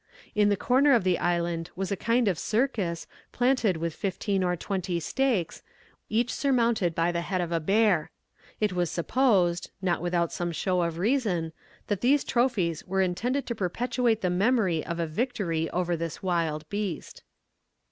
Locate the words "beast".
16.69-17.21